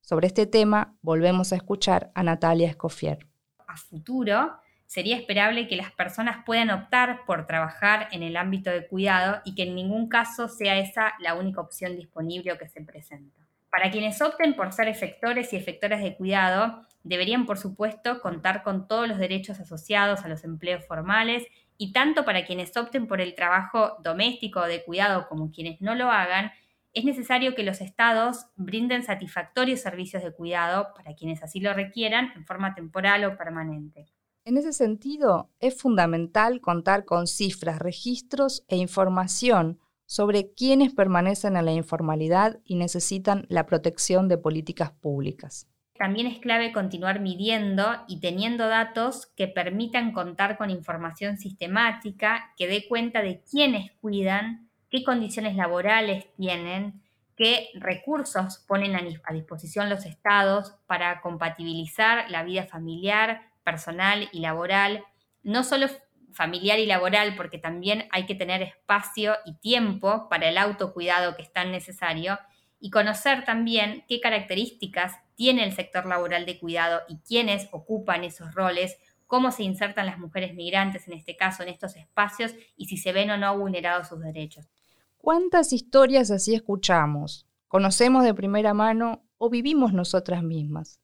Sobre 0.00 0.26
este 0.26 0.46
tema 0.46 0.96
volvemos 1.02 1.52
a 1.52 1.56
escuchar 1.56 2.10
a 2.14 2.22
Natalia 2.22 2.68
Escofier. 2.68 3.28
A 3.68 3.76
futuro, 3.76 4.58
sería 4.86 5.16
esperable 5.16 5.68
que 5.68 5.76
las 5.76 5.92
personas 5.92 6.44
puedan 6.44 6.70
optar 6.70 7.24
por 7.24 7.46
trabajar 7.46 8.08
en 8.10 8.22
el 8.22 8.36
ámbito 8.36 8.70
de 8.70 8.86
cuidado 8.88 9.40
y 9.44 9.54
que 9.54 9.62
en 9.62 9.74
ningún 9.74 10.08
caso 10.08 10.48
sea 10.48 10.78
esa 10.78 11.14
la 11.20 11.34
única 11.34 11.60
opción 11.60 11.96
disponible 11.96 12.52
o 12.52 12.58
que 12.58 12.68
se 12.68 12.82
presenta. 12.82 13.41
Para 13.72 13.90
quienes 13.90 14.20
opten 14.20 14.54
por 14.54 14.70
ser 14.74 14.88
efectores 14.88 15.54
y 15.54 15.56
efectoras 15.56 16.02
de 16.02 16.14
cuidado, 16.14 16.86
deberían, 17.04 17.46
por 17.46 17.56
supuesto, 17.56 18.20
contar 18.20 18.62
con 18.62 18.86
todos 18.86 19.08
los 19.08 19.16
derechos 19.16 19.60
asociados 19.60 20.20
a 20.20 20.28
los 20.28 20.44
empleos 20.44 20.84
formales 20.86 21.46
y 21.78 21.94
tanto 21.94 22.26
para 22.26 22.44
quienes 22.44 22.76
opten 22.76 23.06
por 23.06 23.22
el 23.22 23.34
trabajo 23.34 23.96
doméstico 24.02 24.60
o 24.60 24.66
de 24.66 24.84
cuidado 24.84 25.26
como 25.26 25.50
quienes 25.50 25.80
no 25.80 25.94
lo 25.94 26.10
hagan, 26.10 26.52
es 26.92 27.06
necesario 27.06 27.54
que 27.54 27.62
los 27.62 27.80
estados 27.80 28.44
brinden 28.56 29.04
satisfactorios 29.04 29.80
servicios 29.80 30.22
de 30.22 30.34
cuidado 30.34 30.88
para 30.94 31.14
quienes 31.14 31.42
así 31.42 31.58
lo 31.58 31.72
requieran 31.72 32.30
en 32.36 32.44
forma 32.44 32.74
temporal 32.74 33.24
o 33.24 33.38
permanente. 33.38 34.12
En 34.44 34.58
ese 34.58 34.74
sentido, 34.74 35.48
es 35.60 35.80
fundamental 35.80 36.60
contar 36.60 37.06
con 37.06 37.26
cifras, 37.26 37.78
registros 37.78 38.64
e 38.68 38.76
información 38.76 39.78
sobre 40.12 40.52
quienes 40.52 40.92
permanecen 40.92 41.56
en 41.56 41.64
la 41.64 41.72
informalidad 41.72 42.60
y 42.66 42.74
necesitan 42.74 43.46
la 43.48 43.64
protección 43.64 44.28
de 44.28 44.36
políticas 44.36 44.90
públicas. 44.90 45.70
También 45.96 46.26
es 46.26 46.38
clave 46.38 46.70
continuar 46.70 47.20
midiendo 47.20 47.86
y 48.08 48.20
teniendo 48.20 48.68
datos 48.68 49.32
que 49.34 49.48
permitan 49.48 50.12
contar 50.12 50.58
con 50.58 50.68
información 50.68 51.38
sistemática 51.38 52.52
que 52.58 52.66
dé 52.66 52.86
cuenta 52.86 53.22
de 53.22 53.42
quiénes 53.50 53.90
cuidan, 54.02 54.68
qué 54.90 55.02
condiciones 55.02 55.56
laborales 55.56 56.26
tienen, 56.36 57.00
qué 57.34 57.68
recursos 57.72 58.62
ponen 58.68 58.94
a 58.94 59.32
disposición 59.32 59.88
los 59.88 60.04
estados 60.04 60.74
para 60.86 61.22
compatibilizar 61.22 62.30
la 62.30 62.42
vida 62.42 62.66
familiar, 62.66 63.50
personal 63.64 64.28
y 64.30 64.40
laboral, 64.40 65.04
no 65.42 65.64
solo 65.64 65.86
familiar 66.32 66.78
y 66.78 66.86
laboral, 66.86 67.34
porque 67.36 67.58
también 67.58 68.08
hay 68.10 68.26
que 68.26 68.34
tener 68.34 68.62
espacio 68.62 69.34
y 69.44 69.54
tiempo 69.54 70.28
para 70.28 70.48
el 70.48 70.58
autocuidado 70.58 71.36
que 71.36 71.42
es 71.42 71.52
tan 71.52 71.72
necesario, 71.72 72.38
y 72.80 72.90
conocer 72.90 73.44
también 73.44 74.04
qué 74.08 74.20
características 74.20 75.14
tiene 75.36 75.64
el 75.64 75.72
sector 75.72 76.04
laboral 76.04 76.46
de 76.46 76.58
cuidado 76.58 77.02
y 77.08 77.18
quiénes 77.18 77.68
ocupan 77.70 78.24
esos 78.24 78.54
roles, 78.54 78.98
cómo 79.28 79.52
se 79.52 79.62
insertan 79.62 80.06
las 80.06 80.18
mujeres 80.18 80.54
migrantes 80.54 81.06
en 81.06 81.14
este 81.14 81.36
caso 81.36 81.62
en 81.62 81.68
estos 81.68 81.96
espacios 81.96 82.52
y 82.76 82.86
si 82.86 82.96
se 82.96 83.12
ven 83.12 83.30
o 83.30 83.36
no 83.36 83.56
vulnerados 83.56 84.08
sus 84.08 84.20
derechos. 84.20 84.68
¿Cuántas 85.16 85.72
historias 85.72 86.32
así 86.32 86.54
escuchamos? 86.54 87.46
¿Conocemos 87.68 88.24
de 88.24 88.34
primera 88.34 88.74
mano 88.74 89.22
o 89.38 89.48
vivimos 89.48 89.92
nosotras 89.92 90.42
mismas? 90.42 91.01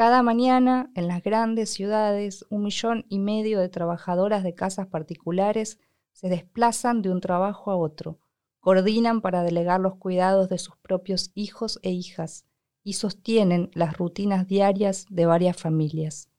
Cada 0.00 0.22
mañana, 0.22 0.90
en 0.94 1.08
las 1.08 1.22
grandes 1.22 1.68
ciudades, 1.68 2.46
un 2.48 2.62
millón 2.62 3.04
y 3.10 3.18
medio 3.18 3.60
de 3.60 3.68
trabajadoras 3.68 4.42
de 4.42 4.54
casas 4.54 4.86
particulares 4.86 5.78
se 6.14 6.30
desplazan 6.30 7.02
de 7.02 7.10
un 7.10 7.20
trabajo 7.20 7.70
a 7.70 7.76
otro, 7.76 8.18
coordinan 8.60 9.20
para 9.20 9.42
delegar 9.42 9.78
los 9.78 9.96
cuidados 9.96 10.48
de 10.48 10.56
sus 10.56 10.74
propios 10.78 11.32
hijos 11.34 11.78
e 11.82 11.90
hijas 11.90 12.46
y 12.82 12.94
sostienen 12.94 13.70
las 13.74 13.94
rutinas 13.98 14.48
diarias 14.48 15.04
de 15.10 15.26
varias 15.26 15.58
familias. 15.58 16.30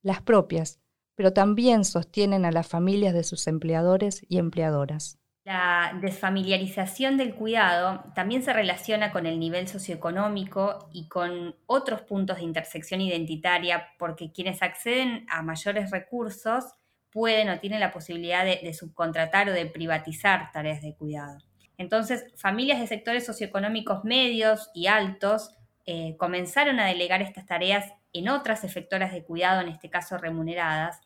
Las 0.00 0.22
propias, 0.22 0.80
pero 1.14 1.34
también 1.34 1.84
sostienen 1.84 2.46
a 2.46 2.50
las 2.50 2.66
familias 2.66 3.12
de 3.12 3.24
sus 3.24 3.46
empleadores 3.46 4.24
y 4.26 4.38
empleadoras. 4.38 5.18
La 5.44 5.98
desfamiliarización 6.00 7.16
del 7.16 7.34
cuidado 7.34 8.04
también 8.14 8.44
se 8.44 8.52
relaciona 8.52 9.10
con 9.10 9.26
el 9.26 9.40
nivel 9.40 9.66
socioeconómico 9.66 10.88
y 10.92 11.08
con 11.08 11.56
otros 11.66 12.02
puntos 12.02 12.36
de 12.36 12.44
intersección 12.44 13.00
identitaria, 13.00 13.88
porque 13.98 14.30
quienes 14.30 14.62
acceden 14.62 15.26
a 15.28 15.42
mayores 15.42 15.90
recursos 15.90 16.74
pueden 17.10 17.48
o 17.50 17.58
tienen 17.58 17.80
la 17.80 17.92
posibilidad 17.92 18.44
de, 18.44 18.72
subcontratar 18.72 19.48
o 19.48 19.52
de 19.52 19.66
privatizar 19.66 20.52
tareas 20.52 20.80
de 20.80 20.94
cuidado. 20.94 21.38
Entonces, 21.76 22.24
familias 22.36 22.78
de 22.78 22.86
sectores 22.86 23.26
socioeconómicos 23.26 24.04
medios 24.04 24.70
y 24.74 24.86
altos 24.86 25.50
eh, 25.86 26.16
comenzaron 26.18 26.78
a 26.78 26.86
delegar 26.86 27.20
estas 27.20 27.46
tareas 27.46 27.92
en 28.12 28.28
otras 28.28 28.62
efectoras 28.62 29.12
de 29.12 29.24
cuidado, 29.24 29.60
en 29.60 29.68
este 29.68 29.90
caso 29.90 30.18
remuneradas, 30.18 31.00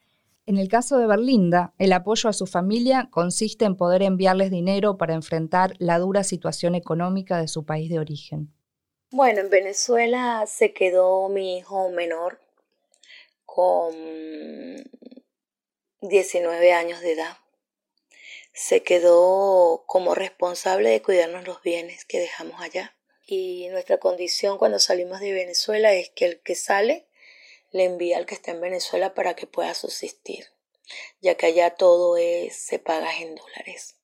en 0.46 0.58
el 0.58 0.68
caso 0.68 0.98
de 0.98 1.06
Berlinda, 1.08 1.74
el 1.78 1.92
apoyo 1.92 2.28
a 2.28 2.32
su 2.32 2.46
familia 2.46 3.08
consiste 3.10 3.64
en 3.64 3.76
poder 3.76 4.02
enviarles 4.02 4.52
dinero 4.52 4.96
para 4.96 5.14
enfrentar 5.14 5.74
la 5.78 5.98
dura 5.98 6.22
situación 6.22 6.76
económica 6.76 7.40
de 7.40 7.48
su 7.48 7.64
país 7.64 7.90
de 7.90 7.98
origen. 7.98 8.54
Bueno, 9.10 9.40
en 9.40 9.50
Venezuela 9.50 10.44
se 10.46 10.72
quedó 10.72 11.28
mi 11.28 11.58
hijo 11.58 11.90
menor 11.90 12.40
con 13.44 13.92
19 16.00 16.72
años 16.72 17.00
de 17.00 17.12
edad. 17.12 17.36
Se 18.52 18.82
quedó 18.82 19.84
como 19.86 20.14
responsable 20.14 20.90
de 20.90 21.02
cuidarnos 21.02 21.44
los 21.44 21.60
bienes 21.62 22.04
que 22.04 22.20
dejamos 22.20 22.60
allá. 22.60 22.96
Y 23.26 23.68
nuestra 23.70 23.98
condición 23.98 24.58
cuando 24.58 24.78
salimos 24.78 25.18
de 25.20 25.32
Venezuela 25.32 25.92
es 25.92 26.10
que 26.10 26.26
el 26.26 26.40
que 26.40 26.54
sale 26.54 27.05
le 27.72 27.84
envía 27.84 28.18
al 28.18 28.26
que 28.26 28.34
está 28.34 28.52
en 28.52 28.60
Venezuela 28.60 29.14
para 29.14 29.34
que 29.34 29.46
pueda 29.46 29.74
subsistir, 29.74 30.46
ya 31.20 31.34
que 31.36 31.46
allá 31.46 31.70
todo 31.74 32.16
se 32.50 32.78
paga 32.78 33.16
en 33.18 33.34
dólares 33.34 33.96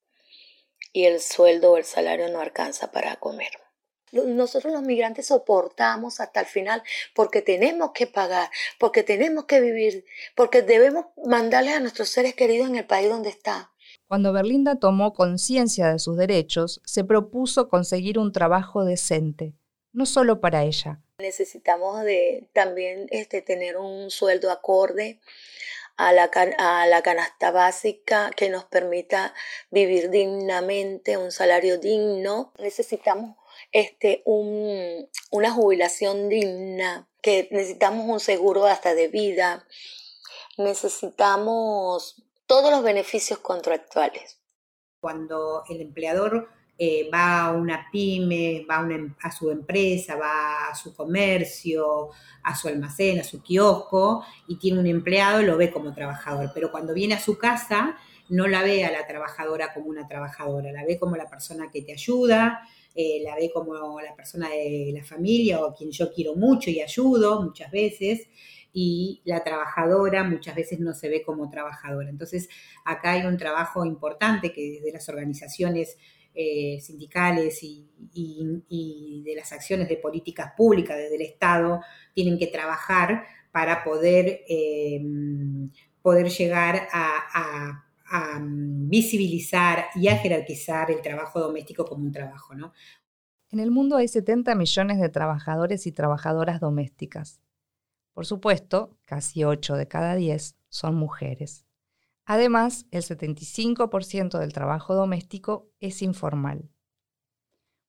y 0.93 1.05
el 1.05 1.21
sueldo 1.21 1.73
o 1.73 1.77
el 1.77 1.85
salario 1.85 2.29
no 2.29 2.41
alcanza 2.41 2.93
para 2.93 3.17
comer. 3.17 3.51
nosotros 4.13 4.73
los 4.73 4.83
migrantes 4.83 5.29
soportamos 5.29 6.21
hasta 6.21 6.41
el 6.41 6.47
final 6.47 6.83
porque 7.15 7.41
tenemos 7.41 7.93
que 7.93 8.07
pagar, 8.07 8.51
porque 8.79 9.03
tenemos 9.03 9.47
que 9.47 9.61
vivir, 9.61 10.05
porque 10.37 10.61
debemos 10.61 11.07
mandarles 11.25 11.75
a 11.75 11.81
nuestros 11.81 12.11
seres 12.11 12.35
queridos 12.35 12.69
en 12.69 12.77
el 12.77 12.87
país 12.87 13.09
donde 13.09 13.31
está. 13.31 13.73
Cuando 14.07 14.35
Berlinda 14.35 14.77
tomó 14.77 15.15
conciencia 15.15 15.91
de 15.91 15.99
sus 15.99 16.19
derechos, 16.19 16.83
se 16.85 17.05
propuso 17.05 17.71
conseguir 17.71 18.19
un 18.19 18.33
trabajo 18.33 18.85
decente, 18.85 19.55
no 19.93 20.05
solo 20.05 20.41
para 20.41 20.65
ella. 20.65 21.01
Necesitamos 21.23 22.05
de 22.05 22.49
también 22.53 23.07
este, 23.11 23.41
tener 23.41 23.79
un 23.79 24.11
sueldo 24.11 24.51
acorde 24.51 25.21
a 25.97 26.13
la, 26.13 26.31
a 26.59 26.87
la 26.87 27.03
canasta 27.03 27.51
básica 27.51 28.31
que 28.37 28.51
nos 28.51 28.65
permita 28.65 29.35
vivir 29.71 30.11
dignamente, 30.11 31.17
un 31.17 31.31
salario 31.31 31.79
digno. 31.79 32.53
Necesitamos 32.59 33.37
este, 33.73 34.23
un, 34.25 35.09
una 35.31 35.51
jubilación 35.53 36.29
digna, 36.29 37.09
que 37.21 37.49
necesitamos 37.51 38.07
un 38.09 38.21
seguro 38.21 38.67
hasta 38.67 38.95
de 38.95 39.09
vida, 39.09 39.67
necesitamos 40.59 42.23
todos 42.47 42.71
los 42.71 42.83
beneficios 42.83 43.39
contractuales. 43.39 44.41
Cuando 45.01 45.65
el 45.69 45.81
empleador 45.81 46.49
eh, 46.79 47.09
va 47.13 47.47
a 47.47 47.53
una 47.53 47.89
pyme, 47.93 48.65
va 48.69 48.81
a, 48.81 48.91
em, 48.93 49.15
a, 49.23 49.31
su 49.31 49.51
empresa, 49.51 50.17
va 50.17 50.69
a 50.71 50.75
su 50.75 50.95
comercio, 50.95 52.11
a 52.43 52.57
su 52.57 52.69
almacén, 52.69 53.21
a 53.21 53.25
su 53.25 53.43
kiosco 53.43 54.25
y 54.49 54.57
tiene 54.57 54.81
un 54.81 54.87
empleado, 54.87 55.43
lo 55.43 55.57
ve 55.57 55.71
como 55.71 55.95
trabajador. 55.95 56.51
Pero 56.55 56.71
cuando 56.71 56.95
viene 56.95 57.15
a 57.15 57.21
su 57.21 57.39
casa, 57.39 57.97
no 58.29 58.49
la 58.49 58.63
ve 58.63 58.85
a 58.85 58.91
la 58.91 59.07
trabajadora 59.07 59.73
como 59.75 59.87
una 59.87 60.09
trabajadora, 60.09 60.73
la 60.73 60.85
ve 60.85 60.99
como 60.99 61.17
la 61.17 61.29
persona 61.29 61.71
que 61.71 61.83
te 61.83 61.93
ayuda, 61.93 62.63
eh, 62.95 63.23
la 63.23 63.37
ve 63.37 63.51
como 63.53 64.01
la 64.01 64.15
persona 64.17 64.49
de 64.49 64.93
la 64.95 65.05
familia 65.05 65.65
o 65.65 65.75
quien 65.75 65.91
yo 65.91 66.13
quiero 66.13 66.35
mucho 66.35 66.71
y 66.71 66.81
ayudo 66.81 67.43
muchas 67.43 67.71
veces 67.71 68.29
y 68.73 69.21
la 69.25 69.45
trabajadora 69.45 70.25
muchas 70.25 70.55
veces 70.55 70.81
no 70.81 70.95
se 70.95 71.09
ve 71.09 71.23
como 71.23 71.51
trabajadora. 71.51 72.09
Entonces, 72.09 72.49
acá 72.85 73.13
hay 73.13 73.27
un 73.27 73.37
trabajo 73.37 73.85
importante 73.85 74.53
que 74.53 74.73
desde 74.73 74.93
las 74.93 75.09
organizaciones 75.09 75.99
eh, 76.35 76.79
sindicales 76.81 77.61
y, 77.63 77.89
de 79.25 79.37
las 79.37 79.53
acciones 79.53 79.89
de 79.89 79.97
políticas 79.97 80.53
públicas 80.57 80.97
desde 80.97 81.15
el 81.15 81.23
Estado 81.23 81.81
tienen 82.15 82.39
que 82.39 82.49
trabajar 82.49 83.25
para 83.53 83.85
poder, 83.85 84.41
em, 84.49 85.71
poder 86.03 86.29
llegar 86.29 86.89
a, 86.93 87.85
visibilizar 88.89 89.87
y 89.95 90.09
a 90.09 90.19
jerarquizar 90.19 90.91
el 90.91 91.01
trabajo 91.01 91.41
doméstico 91.41 91.87
como 91.87 92.05
un 92.05 92.13
trabajo. 92.13 92.55
¿no? 92.55 92.75
En 93.51 93.59
el 93.59 93.71
mundo 93.71 93.97
hay 93.97 94.07
70 94.07 94.55
millones 94.55 95.01
de 95.01 95.09
trabajadores 95.09 95.87
y 95.87 95.93
trabajadoras 95.93 96.61
domésticas. 96.61 97.41
Por 98.13 98.27
supuesto, 98.27 98.99
casi 99.07 99.45
8 99.45 99.77
de 99.77 99.89
cada 99.89 100.15
10 100.15 100.57
son 100.69 100.95
mujeres. 100.97 101.65
Además, 102.33 102.87
el 102.93 103.03
75% 103.03 104.39
del 104.39 104.55
trabajo 104.55 104.95
doméstico 104.95 105.71
es 105.81 106.01
informal. 106.01 106.71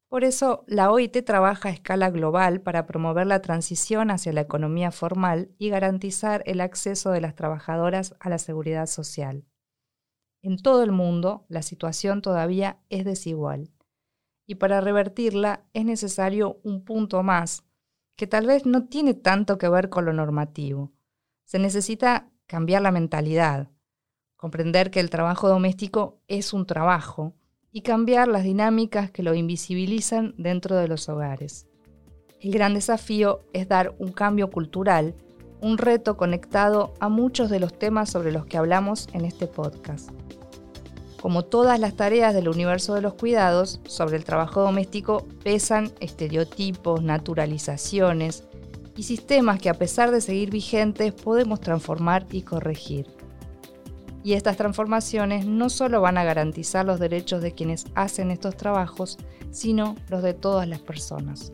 Por 0.09 0.25
eso, 0.25 0.65
la 0.67 0.91
OIT 0.91 1.23
trabaja 1.23 1.69
a 1.69 1.71
escala 1.71 2.09
global 2.09 2.59
para 2.59 2.85
promover 2.85 3.25
la 3.25 3.41
transición 3.41 4.11
hacia 4.11 4.33
la 4.33 4.41
economía 4.41 4.91
formal 4.91 5.55
y 5.59 5.69
garantizar 5.69 6.43
el 6.45 6.59
acceso 6.59 7.11
de 7.11 7.21
las 7.21 7.35
trabajadoras 7.35 8.15
a 8.19 8.27
la 8.27 8.37
seguridad 8.37 8.87
social. 8.87 9.45
En 10.41 10.57
todo 10.57 10.83
el 10.83 10.91
mundo, 10.91 11.45
la 11.47 11.61
situación 11.61 12.21
todavía 12.21 12.81
es 12.89 13.05
desigual. 13.05 13.71
Y 14.45 14.55
para 14.55 14.81
revertirla 14.81 15.63
es 15.71 15.85
necesario 15.85 16.59
un 16.63 16.83
punto 16.83 17.23
más, 17.23 17.63
que 18.17 18.27
tal 18.27 18.47
vez 18.47 18.65
no 18.65 18.89
tiene 18.89 19.13
tanto 19.13 19.57
que 19.57 19.69
ver 19.69 19.87
con 19.87 20.03
lo 20.03 20.11
normativo. 20.11 20.91
Se 21.45 21.59
necesita 21.59 22.29
cambiar 22.45 22.81
la 22.81 22.91
mentalidad, 22.91 23.69
comprender 24.43 24.91
que 24.91 24.99
el 24.99 25.09
trabajo 25.09 25.47
doméstico 25.47 26.19
es 26.27 26.51
un 26.51 26.65
trabajo 26.65 27.31
y 27.71 27.79
cambiar 27.79 28.27
las 28.27 28.43
dinámicas 28.43 29.09
que 29.09 29.23
lo 29.23 29.35
invisibilizan 29.35 30.35
dentro 30.37 30.75
de 30.75 30.89
los 30.89 31.07
hogares. 31.07 31.65
El 32.41 32.51
gran 32.51 32.73
desafío 32.73 33.45
es 33.53 33.69
dar 33.69 33.95
un 33.99 34.11
cambio 34.11 34.49
cultural, 34.51 35.15
un 35.61 35.77
reto 35.77 36.17
conectado 36.17 36.93
a 36.99 37.07
muchos 37.07 37.49
de 37.49 37.61
los 37.61 37.79
temas 37.79 38.09
sobre 38.09 38.33
los 38.33 38.45
que 38.45 38.57
hablamos 38.57 39.07
en 39.13 39.23
este 39.23 39.47
podcast. 39.47 40.09
Como 41.21 41.45
todas 41.45 41.79
las 41.79 41.95
tareas 41.95 42.33
del 42.33 42.49
universo 42.49 42.95
de 42.95 43.01
los 43.01 43.13
cuidados, 43.13 43.79
sobre 43.85 44.17
el 44.17 44.25
trabajo 44.25 44.59
doméstico 44.59 45.25
pesan 45.45 45.89
estereotipos, 46.01 47.01
naturalizaciones 47.01 48.43
y 48.97 49.03
sistemas 49.03 49.61
que 49.61 49.69
a 49.69 49.75
pesar 49.75 50.11
de 50.11 50.19
seguir 50.19 50.51
vigentes 50.51 51.13
podemos 51.13 51.61
transformar 51.61 52.25
y 52.29 52.41
corregir. 52.41 53.22
Y 54.23 54.33
estas 54.33 54.57
transformaciones 54.57 55.45
no 55.45 55.69
solo 55.69 56.01
van 56.01 56.17
a 56.17 56.23
garantizar 56.23 56.85
los 56.85 56.99
derechos 56.99 57.41
de 57.41 57.53
quienes 57.53 57.85
hacen 57.93 58.31
estos 58.31 58.55
trabajos, 58.55 59.17
sino 59.51 59.95
los 60.09 60.23
de 60.23 60.33
todas 60.33 60.67
las 60.67 60.79
personas. 60.79 61.51